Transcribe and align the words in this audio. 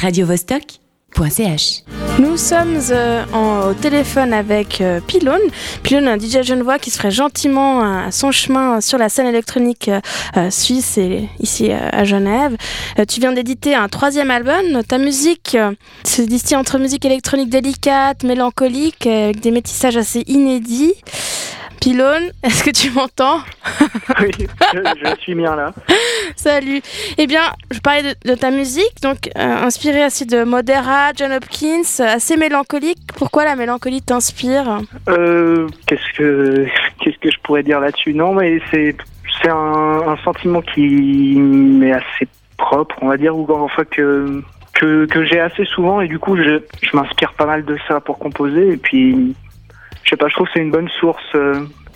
radiovostok.ch. 0.00 1.82
Nous 2.18 2.36
sommes 2.36 2.78
euh, 2.90 3.24
en, 3.32 3.70
au 3.70 3.74
téléphone 3.74 4.32
avec 4.32 4.80
euh, 4.80 5.00
Pylone. 5.06 5.40
Pylone, 5.82 6.08
un 6.08 6.18
DJ 6.18 6.42
genevois 6.42 6.78
qui 6.78 6.90
se 6.90 6.98
ferait 6.98 7.10
gentiment 7.10 7.82
euh, 7.84 8.10
son 8.10 8.30
chemin 8.32 8.80
sur 8.80 8.98
la 8.98 9.08
scène 9.08 9.26
électronique 9.26 9.90
euh, 10.36 10.50
suisse 10.50 10.98
et 10.98 11.28
ici 11.40 11.70
euh, 11.70 11.78
à 11.92 12.04
Genève. 12.04 12.56
Euh, 12.98 13.04
tu 13.04 13.20
viens 13.20 13.32
d'éditer 13.32 13.74
un 13.74 13.88
troisième 13.88 14.30
album. 14.30 14.82
Ta 14.86 14.98
musique 14.98 15.54
euh, 15.54 15.72
se 16.04 16.22
distille 16.22 16.56
entre 16.56 16.78
musique 16.78 17.04
électronique 17.04 17.50
délicate, 17.50 18.22
mélancolique, 18.24 19.06
euh, 19.06 19.24
avec 19.26 19.40
des 19.40 19.50
métissages 19.50 19.96
assez 19.96 20.24
inédits. 20.26 20.94
Pylone, 21.80 22.32
est-ce 22.42 22.64
que 22.64 22.70
tu 22.70 22.90
m'entends? 22.90 23.38
Oui, 24.20 24.30
je, 24.72 24.78
je 25.04 25.20
suis 25.20 25.34
bien 25.36 25.54
là. 25.54 25.72
Salut. 26.38 26.80
Eh 27.18 27.26
bien, 27.26 27.42
je 27.72 27.80
parlais 27.80 28.14
de, 28.24 28.34
ta 28.36 28.52
musique, 28.52 29.02
donc 29.02 29.28
euh, 29.36 29.40
inspirée 29.40 30.04
assez 30.04 30.24
de 30.24 30.44
Modera, 30.44 31.10
John 31.16 31.32
Hopkins, 31.32 31.82
euh, 31.98 32.14
assez 32.14 32.36
mélancolique. 32.36 33.00
Pourquoi 33.16 33.44
la 33.44 33.56
mélancolie 33.56 34.02
t'inspire 34.02 34.78
Euh, 35.08 35.66
qu'est-ce 35.86 36.16
que 36.16 36.66
que 37.20 37.30
je 37.30 37.38
pourrais 37.42 37.64
dire 37.64 37.80
là-dessus? 37.80 38.14
Non, 38.14 38.34
mais 38.34 38.60
c'est 38.70 38.94
un, 39.48 40.16
sentiment 40.22 40.62
qui 40.62 41.40
m'est 41.40 41.92
assez 41.92 42.28
propre, 42.56 42.94
on 43.02 43.08
va 43.08 43.16
dire, 43.16 43.36
ou 43.36 43.44
enfin 43.50 43.84
que 43.84 44.40
que, 44.74 45.06
que 45.06 45.24
j'ai 45.24 45.40
assez 45.40 45.64
souvent 45.64 46.00
et 46.00 46.06
du 46.06 46.20
coup 46.20 46.36
je, 46.36 46.60
m'inspire 46.92 47.32
pas 47.32 47.46
mal 47.46 47.64
de 47.64 47.76
ça 47.88 48.00
pour 48.00 48.16
composer 48.20 48.74
et 48.74 48.76
puis 48.76 49.34
je 50.04 50.10
sais 50.10 50.16
pas, 50.16 50.28
je 50.28 50.34
trouve 50.34 50.46
que 50.46 50.52
c'est 50.54 50.60
une 50.60 50.70
bonne 50.70 50.88
source 51.00 51.36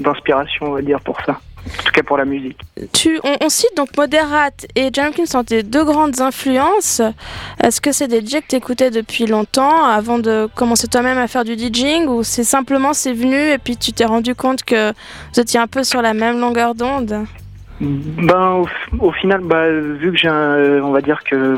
d'inspiration, 0.01 0.67
on 0.67 0.73
va 0.73 0.83
dire, 0.83 1.01
pour 1.01 1.21
ça. 1.21 1.39
En 1.65 1.83
tout 1.85 1.93
cas 1.93 2.03
pour 2.03 2.17
la 2.17 2.25
musique. 2.25 2.59
tu, 2.93 3.21
on, 3.23 3.37
on 3.41 3.49
cite 3.49 3.77
donc 3.77 3.97
Moderate 3.97 4.67
et 4.75 4.91
John 4.93 5.09
Hopkins 5.09 5.27
sont 5.27 5.45
tes 5.45 5.63
deux 5.63 5.85
grandes 5.85 6.21
influences. 6.21 7.01
Est-ce 7.63 7.81
que 7.81 7.93
c'est 7.93 8.09
des 8.09 8.21
DJ 8.21 8.41
que 8.41 8.47
t'écoutais 8.49 8.91
depuis 8.91 9.27
longtemps 9.27 9.85
avant 9.85 10.19
de 10.19 10.49
commencer 10.57 10.89
toi-même 10.89 11.19
à 11.19 11.29
faire 11.29 11.45
du 11.45 11.57
DJing 11.57 12.07
ou 12.07 12.23
c'est 12.25 12.45
simplement 12.45 12.93
c'est 12.93 13.13
venu 13.13 13.37
et 13.37 13.59
puis 13.59 13.77
tu 13.77 13.93
t'es 13.93 14.05
rendu 14.05 14.35
compte 14.35 14.65
que 14.65 14.91
vous 14.91 15.41
étiez 15.41 15.61
un 15.61 15.69
peu 15.69 15.85
sur 15.85 16.03
la 16.03 16.15
même 16.15 16.41
longueur 16.41 16.75
d'onde? 16.75 17.27
Ben 17.81 18.63
au, 18.63 18.69
au 18.99 19.13
final, 19.13 19.41
bah, 19.43 19.69
vu 19.71 20.13
que 20.13 20.17
j'ai 20.17 20.29
un, 20.29 20.83
on 20.83 20.93
va 20.93 21.01
dire 21.01 21.21
que 21.29 21.57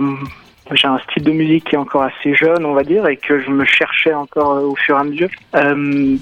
j'ai 0.72 0.88
un 0.88 0.98
style 0.98 1.22
de 1.24 1.30
musique 1.32 1.64
qui 1.64 1.74
est 1.74 1.78
encore 1.78 2.02
assez 2.04 2.34
jeune, 2.34 2.64
on 2.64 2.72
va 2.72 2.82
dire, 2.84 3.06
et 3.06 3.16
que 3.16 3.38
je 3.40 3.50
me 3.50 3.64
cherchais 3.64 4.14
encore 4.14 4.52
euh, 4.52 4.60
au 4.62 4.74
fur 4.76 4.96
et 4.96 5.00
à 5.00 5.04
mesure. 5.04 5.28
Euh, 5.56 6.16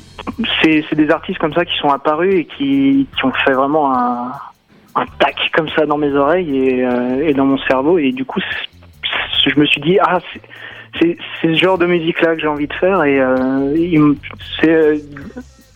c'est 0.62 0.94
des 0.94 1.10
artistes 1.10 1.38
comme 1.38 1.54
ça 1.54 1.64
qui 1.64 1.76
sont 1.78 1.88
apparus 1.90 2.34
et 2.34 2.44
qui, 2.44 3.06
qui 3.16 3.24
ont 3.24 3.32
fait 3.44 3.52
vraiment 3.52 3.96
un, 3.96 4.32
un 4.96 5.06
tac 5.18 5.36
comme 5.54 5.68
ça 5.70 5.86
dans 5.86 5.96
mes 5.98 6.12
oreilles 6.14 6.56
et, 6.58 6.84
euh, 6.84 7.32
dans 7.34 7.46
mon 7.46 7.58
cerveau. 7.58 7.98
Et 7.98 8.10
du 8.12 8.24
coup, 8.24 8.40
je 9.46 9.58
me 9.58 9.64
suis 9.66 9.80
dit, 9.80 9.98
ah, 10.00 10.18
c'est- 11.00 11.16
ce 11.40 11.54
genre 11.54 11.78
de 11.78 11.86
musique-là 11.86 12.34
que 12.34 12.40
j'ai 12.42 12.46
envie 12.48 12.66
de 12.66 12.74
faire. 12.74 13.02
Et 13.04 13.18
euh, 13.20 14.12
c'est 14.60 15.00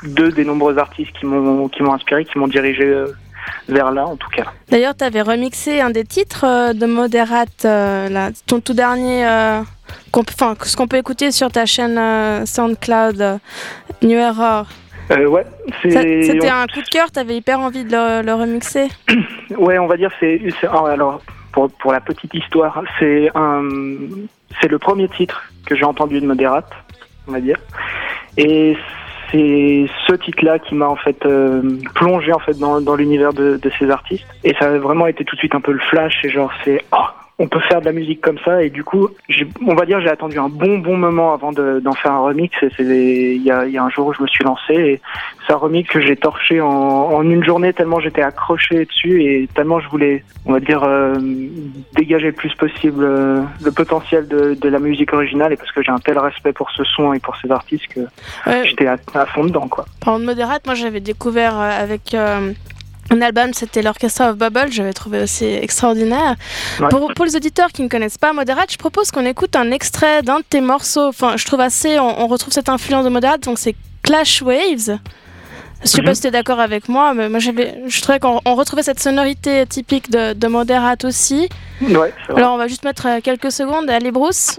deux 0.08 0.30
des 0.30 0.45
nombreux 0.45 0.77
artistes 0.78 1.12
qui 1.19 1.25
m'ont 1.27 1.70
inspiré, 1.92 2.25
qui 2.25 2.39
m'ont 2.39 2.48
dirigé 2.48 2.92
vers 3.69 3.91
là, 3.91 4.06
en 4.06 4.16
tout 4.16 4.28
cas. 4.30 4.52
D'ailleurs, 4.69 4.97
tu 4.97 5.05
avais 5.05 5.22
remixé 5.22 5.80
un 5.80 5.91
des 5.91 6.05
titres 6.05 6.44
euh, 6.44 6.72
de 6.72 6.86
Moderate, 6.86 7.64
euh, 7.64 8.08
là, 8.08 8.30
ton 8.47 8.61
tout 8.61 8.75
dernier, 8.75 9.27
euh, 9.27 9.61
enfin, 10.14 10.55
ce 10.62 10.77
qu'on 10.77 10.89
peut 10.89 10.97
écouter 10.97 11.30
sur 11.30 11.50
ta 11.50 11.67
chaîne 11.67 12.47
SoundCloud, 12.47 13.41
New 14.02 14.19
Error. 14.19 14.67
Euh, 15.12 15.27
ouais, 15.27 15.47
C'était 15.83 16.48
un 16.48 16.67
coup 16.67 16.83
de 16.83 16.89
cœur, 16.89 17.11
tu 17.12 17.20
avais 17.20 17.36
hyper 17.36 17.61
envie 17.61 17.84
de 17.84 17.92
le, 17.92 18.22
le 18.22 18.34
remixer. 18.34 18.89
Ouais, 19.56 19.78
on 19.78 19.86
va 19.86 19.97
dire 19.97 20.11
c'est 20.19 20.41
ah, 20.69 20.89
alors 20.89 21.22
pour 21.52 21.70
pour 21.70 21.92
la 21.92 22.00
petite 22.00 22.34
histoire, 22.34 22.83
c'est 22.98 23.30
le 23.33 24.78
premier 24.80 25.08
titre 25.08 25.41
que 25.64 25.77
j'ai 25.77 25.84
entendu 25.84 26.20
de 26.20 26.27
Modérate, 26.27 26.72
on 27.28 27.33
va 27.33 27.41
dire. 27.41 27.58
Et 28.36 28.77
c'est 29.31 29.87
ce 30.07 30.15
titre-là 30.15 30.59
qui 30.59 30.75
m'a 30.75 30.89
en 30.89 30.97
fait 30.97 31.25
euh, 31.27 31.63
plongé 31.95 32.33
en 32.33 32.39
fait 32.39 32.59
dans, 32.59 32.95
l'univers 32.95 33.33
de, 33.33 33.61
ces 33.79 33.91
artistes. 33.91 34.27
Et 34.45 34.55
ça 34.59 34.67
a 34.67 34.79
vraiment 34.79 35.07
été 35.07 35.25
tout 35.25 35.37
de 35.37 35.41
suite 35.41 35.55
un 35.55 35.61
peu 35.61 35.73
le 35.73 35.81
flash. 35.81 36.25
Et 36.25 36.31
genre 36.31 36.53
c'est 36.64 36.85
ah 36.92 37.14
on 37.39 37.48
peut 37.48 37.61
faire 37.61 37.80
de 37.80 37.85
la 37.86 37.92
musique 37.92 38.20
comme 38.23 38.39
ça. 38.45 38.63
Et 38.63 38.70
du 38.70 38.83
coup, 38.83 39.08
on 39.67 39.74
va 39.74 39.85
dire 39.85 40.01
j'ai 40.01 40.08
attendu 40.08 40.39
un 40.39 40.48
bon 40.48 40.79
bon 40.79 40.97
moment 40.97 41.35
avant 41.35 41.52
de- 41.52 41.80
d'en 41.80 41.92
faire 41.92 42.13
un 42.13 42.20
remix. 42.20 42.55
Et 42.63 42.69
c'est 42.77 42.83
il 42.85 43.42
y 43.42 43.51
a, 43.51 43.67
il 43.67 43.73
y 43.73 43.79
a 43.79 43.85
un 43.85 43.91
jour 43.91 44.07
où 44.08 44.14
je 44.14 44.23
me 44.23 44.27
suis 44.27 44.45
lancé 44.45 44.73
et 44.74 45.01
c'est 45.47 45.52
un 45.52 45.57
remix 45.57 45.89
que 45.89 46.01
j'ai 46.01 46.17
torché 46.17 46.61
en, 46.61 46.69
en 46.69 47.23
une 47.23 47.45
journée 47.45 47.73
tellement 47.73 48.01
j'étais 48.01 48.23
accroché 48.23 48.85
dessus 48.86 49.23
et 49.23 49.48
tellement 49.55 49.80
je 49.80 49.89
voulais, 49.89 50.24
on 50.47 50.52
va 50.52 50.61
dire, 50.61 50.83
euh, 50.85 51.14
dégager 51.95 52.27
le 52.29 52.33
plus 52.33 52.55
possible 52.55 53.05
euh, 53.05 53.42
le 53.64 53.70
potentiel 53.70 54.27
de, 54.29 54.55
de 54.55 54.68
la 54.68 54.79
musique 54.79 55.13
originale 55.13 55.53
et 55.53 55.57
parce 55.57 55.73
que 55.73 55.83
j'ai 55.83 55.92
un 55.92 55.98
tel 55.98 56.18
respect 56.18 56.53
pour 56.53 56.70
ce 56.70 56.85
son 56.85 57.13
et 57.13 57.18
pour 57.20 57.36
ces 57.36 57.51
artistes 57.51 57.86
que 57.89 58.01
Ouais, 58.47 58.63
j'étais 58.64 58.86
à, 58.86 58.97
à 59.14 59.27
fond 59.27 59.45
dedans 59.45 59.68
quoi. 59.68 59.85
Parlant 60.05 60.20
de 60.20 60.24
Moderate, 60.24 60.64
moi 60.67 60.74
j'avais 60.74 61.01
découvert 61.01 61.58
euh, 61.58 61.70
avec 61.83 62.14
euh, 62.14 62.53
un 63.11 63.20
album, 63.22 63.55
c'était 63.55 63.83
l'Orchestra 63.83 64.30
of 64.30 64.36
Bubble, 64.36 64.70
j'avais 64.70 64.92
trouvé 64.92 65.22
aussi 65.22 65.44
extraordinaire. 65.44 66.34
Ouais. 66.80 66.89
Pour, 66.89 67.12
pour 67.14 67.24
les 67.24 67.36
auditeurs 67.36 67.68
qui 67.72 67.83
ne 67.83 67.89
connaissent 67.89 68.18
pas 68.18 68.33
Moderate, 68.33 68.70
je 68.72 68.78
propose 68.78 69.11
qu'on 69.11 69.24
écoute 69.24 69.55
un 69.56 69.70
extrait 69.70 70.22
d'un 70.22 70.39
de 70.40 70.44
tes 70.48 70.61
morceaux. 70.61 71.06
Enfin, 71.08 71.36
je 71.36 71.44
trouve 71.44 71.61
assez, 71.61 71.98
on, 71.98 72.20
on 72.22 72.27
retrouve 72.27 72.52
cette 72.52 72.68
influence 72.68 73.05
de 73.05 73.11
Moderate, 73.11 73.42
donc 73.44 73.58
c'est 73.58 73.74
Clash 74.02 74.42
Waves. 74.42 74.98
Je 75.83 75.89
sais 75.89 76.00
Mhm. 76.00 76.06
pas 76.06 76.14
si 76.14 76.22
tu 76.22 76.27
es 76.28 76.30
d'accord 76.30 76.58
avec 76.58 76.89
moi, 76.89 77.12
mais 77.12 77.28
moi 77.28 77.39
je 77.39 78.00
trouvais 78.00 78.18
qu'on 78.18 78.40
on 78.46 78.55
retrouvait 78.55 78.83
cette 78.83 78.98
sonorité 78.98 79.67
typique 79.67 80.11
de, 80.11 80.33
de 80.33 80.46
Moderate 80.48 81.05
aussi. 81.05 81.48
Ouais, 81.83 81.92
vrai. 81.94 82.12
Alors 82.36 82.55
on 82.55 82.56
va 82.56 82.67
juste 82.67 82.83
mettre 82.84 83.06
quelques 83.23 83.52
secondes. 83.52 83.88
Allez 83.90 84.11
Bruce. 84.11 84.56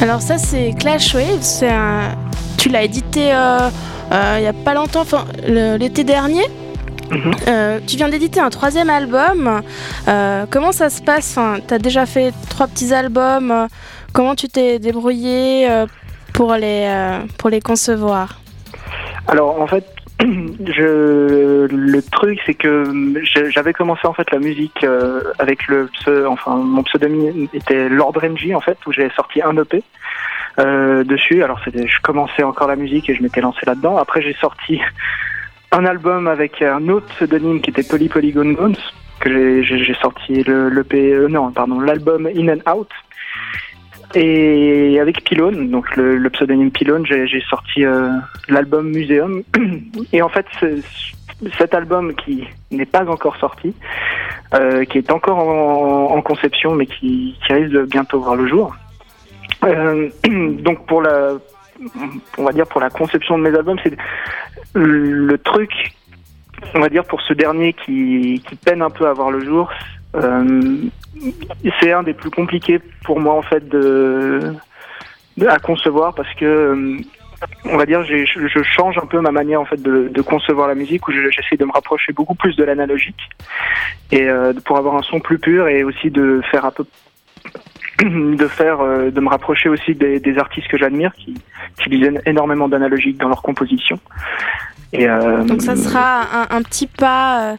Alors 0.00 0.22
ça 0.22 0.38
c'est 0.38 0.74
Clash 0.78 1.14
c'est 1.40 1.68
un... 1.68 2.16
tu 2.56 2.68
l'as 2.70 2.82
édité 2.82 3.32
euh, 3.32 3.68
euh, 4.12 4.36
il 4.38 4.44
y 4.44 4.46
a 4.46 4.52
pas 4.52 4.74
longtemps, 4.74 5.02
enfin 5.02 5.24
l'été 5.46 6.04
dernier. 6.04 6.44
Mhm. 7.10 7.34
Euh, 7.48 7.80
tu 7.86 7.96
viens 7.96 8.08
d'éditer 8.08 8.40
un 8.40 8.50
troisième 8.50 8.88
album. 8.88 9.62
Euh, 10.08 10.46
comment 10.48 10.72
ça 10.72 10.90
se 10.90 11.02
passe? 11.02 11.36
Enfin, 11.36 11.58
Tu 11.66 11.74
as 11.74 11.78
déjà 11.78 12.06
fait 12.06 12.32
trois 12.48 12.66
petits 12.66 12.94
albums. 12.94 13.50
euh, 13.50 13.66
comment 14.12 14.34
tu 14.34 14.48
t'es 14.48 14.78
débrouillé 14.78 15.68
euh, 15.68 15.86
pour, 16.32 16.54
les, 16.54 16.84
euh, 16.86 17.20
pour 17.36 17.50
les 17.50 17.60
concevoir? 17.60 18.40
Alors 19.28 19.60
en 19.60 19.66
fait, 19.66 19.84
je, 20.66 21.66
le 21.70 22.02
truc 22.02 22.40
c'est 22.46 22.54
que 22.54 22.84
je- 23.22 23.50
j'avais 23.50 23.72
commencé 23.72 24.06
en 24.06 24.12
fait 24.12 24.30
la 24.30 24.38
musique 24.38 24.84
euh, 24.84 25.22
avec 25.38 25.66
le 25.68 25.88
enfin 26.26 26.56
mon 26.56 26.82
pseudonyme 26.82 27.48
était 27.54 27.88
Lord 27.88 28.12
Renji 28.20 28.54
en 28.54 28.60
fait 28.60 28.78
où 28.86 28.92
j'ai 28.92 29.10
sorti 29.10 29.42
un 29.42 29.56
EP 29.56 29.82
euh, 30.58 31.04
dessus. 31.04 31.42
Alors 31.42 31.60
c'était, 31.64 31.86
je 31.86 32.00
commençais 32.02 32.42
encore 32.42 32.68
la 32.68 32.76
musique 32.76 33.08
et 33.08 33.14
je 33.14 33.22
m'étais 33.22 33.40
lancé 33.40 33.60
là-dedans. 33.66 33.96
Après 33.96 34.20
j'ai 34.22 34.34
sorti 34.34 34.80
un 35.72 35.84
album 35.86 36.28
avec 36.28 36.62
un 36.62 36.88
autre 36.88 37.06
pseudonyme 37.14 37.60
qui 37.60 37.70
était 37.70 37.82
Poly 37.84 38.08
Polygon 38.08 38.52
Bones 38.52 38.76
que 39.20 39.62
j'ai 39.62 39.94
sorti 40.00 40.42
le 40.44 40.70
l'EP 40.70 41.12
euh, 41.12 41.28
non 41.28 41.50
pardon 41.52 41.78
l'album 41.80 42.26
In 42.26 42.48
and 42.48 42.70
Out. 42.74 42.88
Et 44.14 44.98
avec 45.00 45.22
Pylone, 45.24 45.70
donc 45.70 45.94
le, 45.96 46.28
pseudonyme 46.30 46.70
Pylone, 46.70 47.06
j'ai 47.06 47.42
sorti 47.48 47.84
euh, 47.84 48.10
l'album 48.48 48.88
Muséum. 48.90 49.42
Et 50.12 50.20
en 50.20 50.28
fait, 50.28 50.46
ce- 50.58 50.82
cet 51.56 51.74
album 51.74 52.14
qui 52.14 52.44
n'est 52.70 52.86
pas 52.86 53.08
encore 53.08 53.36
sorti, 53.36 53.74
euh, 54.54 54.84
qui 54.84 54.98
est 54.98 55.10
encore 55.12 55.38
en, 55.38 56.14
en 56.16 56.22
conception, 56.22 56.74
mais 56.74 56.86
qui, 56.86 57.38
qui 57.46 57.52
risque 57.52 57.72
de 57.72 57.84
bientôt 57.84 58.20
voir 58.20 58.34
le 58.36 58.46
jour. 58.48 58.74
Euh, 59.64 60.08
donc 60.62 60.86
pour 60.86 61.02
la, 61.02 61.34
on 62.36 62.44
va 62.44 62.52
dire 62.52 62.66
pour 62.66 62.80
la 62.80 62.90
conception 62.90 63.38
de 63.38 63.44
mes 63.48 63.56
albums, 63.56 63.78
c'est 63.82 63.96
le 64.74 65.36
truc, 65.38 65.70
on 66.74 66.80
va 66.80 66.88
dire 66.88 67.04
pour 67.04 67.20
ce 67.22 67.32
dernier 67.32 67.72
qui, 67.72 68.42
qui 68.48 68.56
peine 68.56 68.82
un 68.82 68.90
peu 68.90 69.06
à 69.06 69.12
voir 69.12 69.30
le 69.30 69.44
jour. 69.44 69.70
euh, 70.14 70.88
c'est 71.80 71.92
un 71.92 72.02
des 72.02 72.14
plus 72.14 72.30
compliqués 72.30 72.80
pour 73.04 73.20
moi 73.20 73.34
en 73.34 73.42
fait 73.42 73.68
de, 73.68 74.54
à 75.46 75.58
concevoir 75.58 76.14
parce 76.14 76.32
que 76.34 76.44
euh, 76.44 76.98
on 77.64 77.76
va 77.76 77.86
dire, 77.86 78.02
je, 78.04 78.62
change 78.62 78.98
un 78.98 79.06
peu 79.06 79.20
ma 79.20 79.30
manière 79.30 79.60
en 79.60 79.64
fait 79.64 79.80
de, 79.80 80.08
de 80.08 80.22
concevoir 80.22 80.68
la 80.68 80.74
musique, 80.74 81.08
où 81.08 81.12
j'essaie 81.12 81.56
de 81.56 81.64
me 81.64 81.72
rapprocher 81.72 82.12
beaucoup 82.12 82.34
plus 82.34 82.54
de 82.56 82.64
l'analogique 82.64 83.20
et 84.10 84.28
euh, 84.28 84.52
pour 84.64 84.76
avoir 84.76 84.96
un 84.96 85.02
son 85.02 85.20
plus 85.20 85.38
pur 85.38 85.68
et 85.68 85.82
aussi 85.82 86.10
de 86.10 86.42
faire 86.50 86.64
un 86.64 86.70
peu 86.70 86.84
de 88.36 88.46
faire 88.46 88.80
euh, 88.80 89.10
de 89.10 89.20
me 89.20 89.28
rapprocher 89.28 89.68
aussi 89.68 89.94
des, 89.94 90.20
des 90.20 90.38
artistes 90.38 90.68
que 90.68 90.78
j'admire 90.78 91.12
qui 91.14 91.34
utilisent 91.78 92.20
énormément 92.26 92.68
d'analogique 92.68 93.18
dans 93.18 93.28
leur 93.28 93.42
composition. 93.42 93.98
Et, 94.92 95.08
euh, 95.08 95.44
Donc 95.44 95.62
ça 95.62 95.76
sera 95.76 96.22
un, 96.22 96.56
un 96.56 96.62
petit 96.62 96.86
pas 96.86 97.56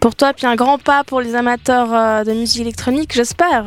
pour 0.00 0.14
toi, 0.14 0.32
puis 0.32 0.46
un 0.46 0.54
grand 0.54 0.78
pas 0.78 1.02
pour 1.02 1.20
les 1.20 1.34
amateurs 1.34 2.24
de 2.24 2.32
musique 2.32 2.62
électronique, 2.62 3.12
j'espère. 3.12 3.66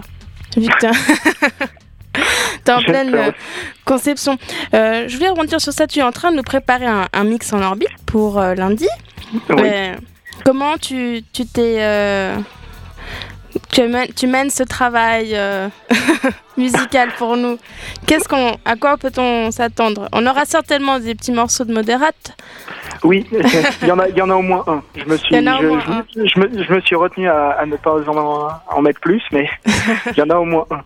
Victor. 0.56 0.92
T'es 2.64 2.72
en 2.72 2.82
pleine 2.82 3.14
euh, 3.14 3.32
conception. 3.86 4.38
Euh, 4.74 5.08
je 5.08 5.16
voulais 5.16 5.30
rebondir 5.30 5.62
sur 5.62 5.74
ça. 5.74 5.88
Tu 5.88 6.00
es 6.00 6.04
en 6.04 6.12
train 6.12 6.32
de 6.32 6.38
nous 6.38 6.44
préparer 6.44 6.86
un, 6.86 7.24
mix 7.24 7.54
en 7.54 7.62
orbite 7.62 7.90
pour 8.06 8.40
euh, 8.40 8.56
lundi. 8.56 8.88
comment 10.44 10.78
tu 10.78 11.24
t'es. 11.54 12.34
Tu, 13.72 13.82
tu, 14.16 14.28
mènes 14.28 14.50
ce 14.50 14.64
travail 14.64 15.38
musical 16.58 17.10
pour 17.18 17.38
nous. 17.38 17.58
Qu'est-ce 18.08 18.28
qu'on, 18.28 18.58
à 18.66 18.76
quoi 18.76 18.98
peut-on 18.98 19.52
s'attendre? 19.52 20.10
On 20.12 20.26
aura 20.26 20.46
certainement 20.46 21.00
des 21.00 21.16
petits 21.16 21.32
morceaux 21.32 21.66
de 21.66 21.74
modérate. 21.74 22.36
Oui, 23.04 23.26
il 23.82 23.88
y 23.88 23.92
en 23.92 24.00
a, 24.00 24.10
il 24.10 24.18
y 24.18 24.22
en 24.22 24.30
a 24.30 24.36
au 24.36 24.42
moins 24.42 24.64
un. 24.68 24.82
Je 24.96 25.06
me 25.06 25.18
suis, 25.18 25.36
je, 25.36 26.40
me, 26.40 26.64
je, 26.64 26.74
me, 26.74 26.82
suis 26.82 26.96
retenu 26.96 27.30
à, 27.30 27.52
à 27.52 27.66
ne 27.66 27.78
pas 27.78 27.92
en, 28.10 28.50
en 28.76 28.82
mettre 28.82 29.00
plus, 29.00 29.24
mais 29.32 29.50
il 30.12 30.18
y 30.18 30.22
en 30.22 30.30
a 30.30 30.36
au 30.36 30.46
moins 30.46 30.66
un. 30.72 30.82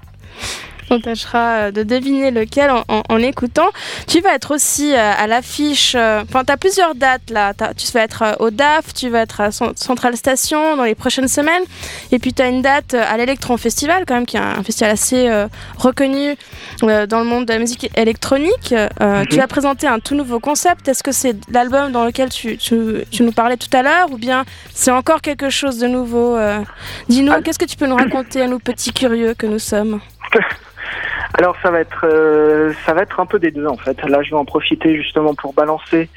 On 0.89 0.99
tâchera 0.99 1.37
euh, 1.37 1.71
de 1.71 1.83
deviner 1.83 2.31
lequel 2.31 2.71
en, 2.71 3.17
écoutant. 3.19 3.69
Tu 4.07 4.19
vas 4.21 4.35
être 4.35 4.53
aussi 4.53 4.93
euh, 4.93 5.13
à 5.17 5.27
l'affiche. 5.27 5.95
Euh, 5.95 6.23
enfin, 6.23 6.43
tu 6.43 6.51
as 6.51 6.57
plusieurs 6.57 6.95
dates 6.95 7.29
là. 7.29 7.53
Tu 7.77 7.91
vas 7.91 8.01
être 8.01 8.37
au 8.39 8.49
DAF, 8.49 8.93
tu 8.93 9.09
vas 9.09 9.21
être 9.21 9.41
à 9.41 9.51
Centrale 9.51 10.17
Station 10.17 10.75
dans 10.75 10.83
les 10.83 10.95
prochaines 10.95 11.27
semaines. 11.27 11.63
Et 12.11 12.19
puis, 12.19 12.33
tu 12.33 12.41
as 12.41 12.47
une 12.47 12.61
date 12.61 12.93
à 12.93 13.15
l'Electron 13.17 13.57
Festival, 13.57 14.03
quand 14.07 14.15
même, 14.15 14.25
qui 14.25 14.37
est 14.37 14.41
un 14.41 14.63
festival 14.63 14.91
assez 14.91 15.29
reconnu 15.77 16.35
dans 16.81 17.19
le 17.19 17.25
monde 17.25 17.45
de 17.45 17.53
la 17.53 17.59
musique 17.59 17.89
électronique. 17.95 18.73
Mhm. 18.99 19.27
Tu 19.29 19.39
as 19.39 19.47
présenté 19.47 19.87
un 19.87 19.99
tout 19.99 20.15
nouveau 20.15 20.39
concept. 20.39 20.87
Est-ce 20.87 21.03
que 21.03 21.11
c'est 21.11 21.35
l'album 21.51 21.91
dans 21.91 22.05
lequel 22.05 22.29
tu, 22.29 22.57
nous 23.19 23.31
parlais 23.31 23.57
tout 23.57 23.75
à 23.75 23.81
l'heure 23.81 24.11
ou 24.11 24.17
bien 24.17 24.45
c'est 24.73 24.91
encore 24.91 25.21
quelque 25.21 25.49
chose 25.49 25.77
de 25.77 25.87
nouveau 25.87 26.37
Dis-nous, 27.09 27.31
ah. 27.31 27.41
qu'est-ce 27.41 27.59
que 27.59 27.65
tu 27.65 27.77
peux 27.77 27.87
nous 27.87 27.95
raconter 27.95 28.41
à 28.41 28.47
nous 28.47 28.59
petits 28.59 28.93
curieux 28.93 29.33
que 29.33 29.47
nous 29.47 29.59
sommes? 29.59 29.99
Alors 31.33 31.55
ça 31.63 31.71
va 31.71 31.79
être 31.79 32.05
euh, 32.05 32.73
ça 32.85 32.93
va 32.93 33.01
être 33.01 33.19
un 33.19 33.25
peu 33.25 33.39
des 33.39 33.51
deux 33.51 33.65
en 33.65 33.77
fait. 33.77 34.01
Là 34.07 34.21
je 34.21 34.29
vais 34.29 34.35
en 34.35 34.45
profiter 34.45 34.95
justement 34.95 35.33
pour 35.33 35.53
balancer 35.53 36.09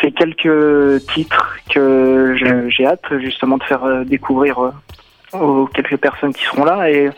ces 0.00 0.12
quelques 0.12 1.04
titres 1.06 1.56
que 1.70 2.36
j'ai 2.68 2.86
hâte 2.86 3.18
justement 3.18 3.56
de 3.56 3.64
faire 3.64 3.84
euh, 3.84 4.04
découvrir 4.04 4.58
euh, 4.58 4.70
aux 5.38 5.66
quelques 5.66 5.96
personnes 5.96 6.32
qui 6.32 6.44
seront 6.44 6.64
là 6.64 6.88
et 6.90 7.10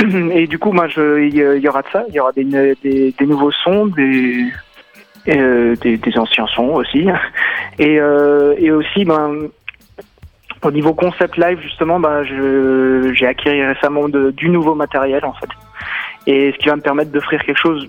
et 0.32 0.46
du 0.48 0.58
coup 0.58 0.72
moi 0.72 0.88
il 0.96 1.34
y, 1.34 1.68
aura 1.68 1.82
de 1.82 1.88
ça, 1.92 2.04
il 2.08 2.14
y 2.14 2.20
aura 2.20 2.32
des, 2.32 2.44
des, 2.82 3.26
nouveaux 3.26 3.52
sons, 3.52 3.86
des 3.86 4.50
des, 5.24 6.18
anciens 6.18 6.48
sons 6.48 6.74
aussi 6.74 7.06
et 7.78 7.94
et 8.58 8.70
aussi 8.72 9.04
ben 9.04 9.48
au 10.64 10.70
niveau 10.70 10.94
concept 10.94 11.36
live, 11.36 11.58
justement, 11.60 11.98
bah, 11.98 12.22
j'ai 12.22 13.26
acquis 13.26 13.48
récemment 13.50 14.08
du 14.08 14.48
nouveau 14.48 14.76
matériel, 14.76 15.24
en 15.24 15.32
fait. 15.32 15.48
Et 16.26 16.52
ce 16.52 16.58
qui 16.58 16.68
va 16.68 16.76
me 16.76 16.80
permettre 16.80 17.10
d'offrir 17.10 17.42
quelque 17.44 17.58
chose 17.58 17.88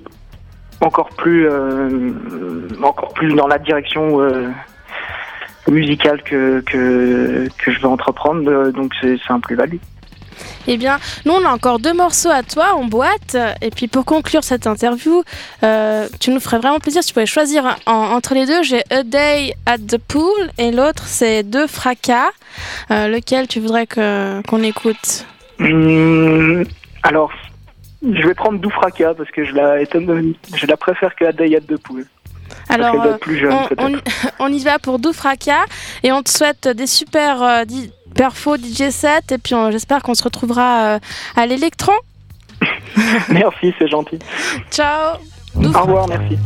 encore 0.82 1.10
plus, 1.10 1.48
euh, 1.50 2.12
encore 2.82 3.14
plus 3.14 3.34
dans 3.34 3.48
la 3.48 3.58
direction 3.58 4.22
euh, 4.22 4.50
musicale 5.70 6.22
que, 6.24 6.62
que, 6.62 7.48
que, 7.58 7.72
je 7.72 7.80
veux 7.80 7.88
entreprendre. 7.88 8.72
Donc, 8.72 8.94
c'est 9.02 9.18
un 9.30 9.40
plus-value. 9.40 9.78
Eh 10.68 10.78
bien, 10.78 11.00
nous, 11.26 11.34
on 11.34 11.46
a 11.46 11.50
encore 11.50 11.80
deux 11.80 11.94
morceaux 11.94 12.30
à 12.30 12.44
toi 12.44 12.74
en 12.76 12.86
boîte. 12.86 13.38
Et 13.62 13.70
puis, 13.70 13.88
pour 13.88 14.06
conclure 14.06 14.44
cette 14.44 14.68
interview, 14.68 15.24
euh, 15.64 16.08
tu 16.20 16.32
nous 16.32 16.40
ferais 16.40 16.60
vraiment 16.60 16.80
plaisir 16.80 17.02
si 17.04 17.10
tu 17.10 17.14
pouvais 17.14 17.26
choisir 17.26 17.78
entre 17.86 18.34
les 18.34 18.46
deux. 18.46 18.64
J'ai 18.64 18.84
A 18.90 19.04
Day 19.04 19.54
at 19.66 19.78
the 19.78 19.98
Pool 19.98 20.50
et 20.58 20.72
l'autre, 20.72 21.04
c'est 21.06 21.44
Deux 21.44 21.68
Fracas. 21.68 22.30
Euh, 22.92 23.08
lequel 23.08 23.48
tu 23.48 23.60
voudrais 23.60 23.88
qu'on 23.88 24.64
écoute? 24.64 25.26
Hmm, 25.60 26.64
Alors, 27.04 27.32
je 28.04 28.28
vais 28.28 28.34
prendre 28.34 28.60
Deux 28.60 28.70
Fracas 28.70 29.14
parce 29.14 29.32
que 29.32 29.46
je 29.46 29.54
la, 29.54 29.84
je 29.84 30.66
la 30.66 30.78
préfère 30.78 31.16
que 31.16 31.26
A 31.26 31.32
Day 31.32 31.56
at 31.56 31.62
the 31.62 31.78
Pool. 31.78 32.06
Alors, 32.70 32.96
on, 34.40 34.48
y 34.48 34.64
va 34.64 34.80
pour 34.80 35.00
Doufraka 35.00 35.66
et 36.04 36.12
on 36.12 36.22
te 36.22 36.30
souhaite 36.30 36.68
des 36.68 36.88
super 36.88 37.42
euh, 37.42 37.64
perfos 38.16 38.58
DJ 38.58 38.90
set 38.90 39.32
et 39.32 39.38
puis 39.38 39.56
j'espère 39.72 40.02
qu'on 40.04 40.14
se 40.14 40.24
retrouvera 40.24 40.96
euh, 40.96 41.00
à 41.36 41.46
l'électron. 41.46 41.94
merci, 43.30 43.74
c'est 43.80 43.88
gentil. 43.88 44.20
Ciao. 44.72 45.18
Au 45.56 45.82
revoir, 45.82 46.08
merci. 46.08 46.38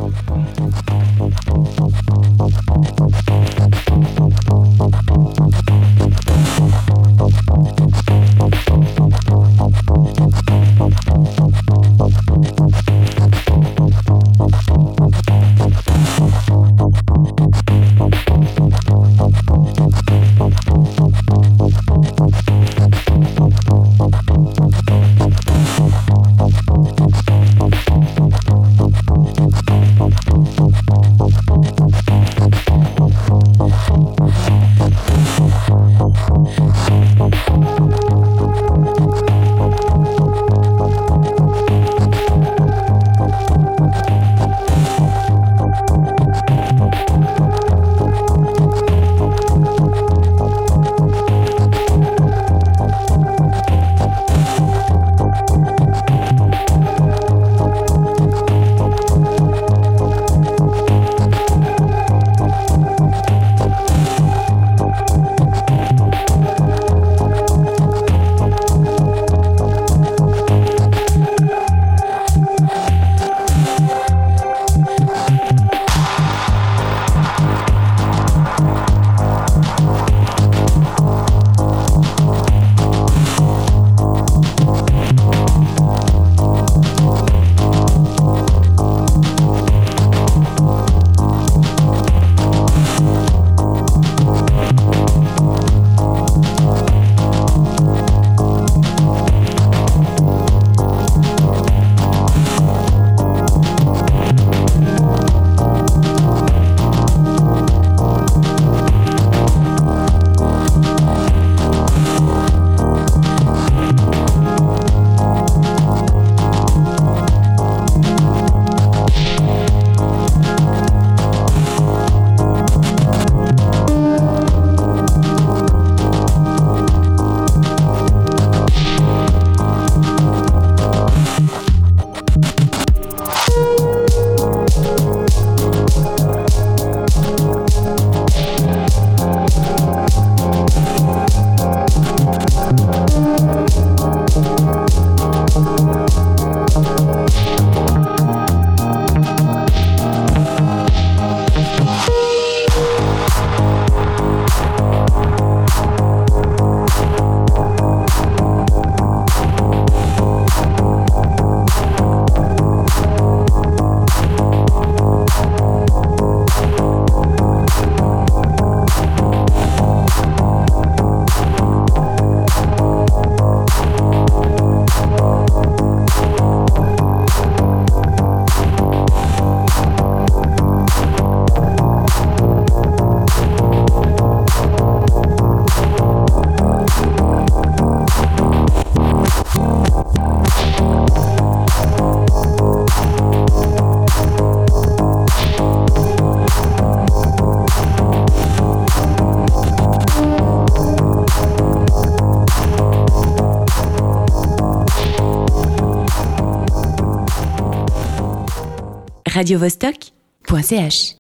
radiovostok.ch 209.38 211.16